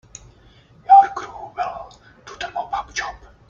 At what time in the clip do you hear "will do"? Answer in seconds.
1.55-2.35